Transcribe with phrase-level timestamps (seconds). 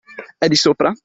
[0.37, 0.91] È di sopra?